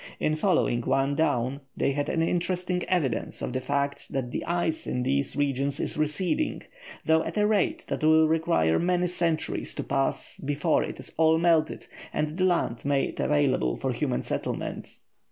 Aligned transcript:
In 0.19 0.33
following 0.35 0.81
one 0.81 1.13
down 1.13 1.61
they 1.77 1.91
had 1.91 2.09
an 2.09 2.23
interesting 2.23 2.81
evidence 2.85 3.39
of 3.43 3.53
the 3.53 3.61
fact 3.61 4.11
that 4.11 4.31
the 4.31 4.43
ice 4.45 4.87
in 4.87 5.03
these 5.03 5.35
regions 5.35 5.79
is 5.79 5.95
receding, 5.95 6.63
though 7.05 7.23
at 7.23 7.37
a 7.37 7.45
rate 7.45 7.85
that 7.87 8.03
will 8.03 8.27
require 8.27 8.79
many 8.79 9.05
centuries 9.05 9.75
to 9.75 9.83
pass 9.83 10.39
before 10.39 10.83
it 10.83 10.99
is 10.99 11.11
all 11.17 11.37
melted 11.37 11.85
and 12.11 12.29
the 12.29 12.45
land 12.45 12.83
made 12.83 13.19
available 13.19 13.75
for 13.77 13.91
human 13.93 14.23
settlement. 14.23 14.97